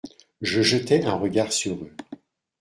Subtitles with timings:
[0.41, 1.93] Je jetai un regard sur eux.